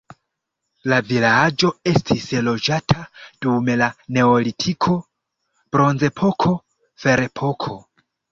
La 0.91 0.97
vilaĝo 1.09 1.67
estis 1.89 2.23
loĝata 2.47 3.03
dum 3.47 3.69
la 3.83 3.89
neolitiko, 4.17 4.97
bronzepoko, 5.77 6.57
ferepoko. 7.05 7.77